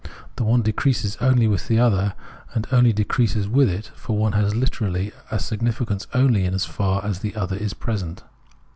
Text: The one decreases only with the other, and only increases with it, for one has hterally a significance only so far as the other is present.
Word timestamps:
The 0.35 0.43
one 0.43 0.63
decreases 0.63 1.15
only 1.21 1.47
with 1.47 1.67
the 1.67 1.77
other, 1.77 2.15
and 2.55 2.65
only 2.71 2.89
increases 2.89 3.47
with 3.47 3.69
it, 3.69 3.91
for 3.93 4.17
one 4.17 4.31
has 4.31 4.51
hterally 4.55 5.11
a 5.29 5.37
significance 5.37 6.07
only 6.11 6.49
so 6.57 6.71
far 6.71 7.05
as 7.05 7.19
the 7.19 7.35
other 7.35 7.55
is 7.55 7.75
present. 7.75 8.23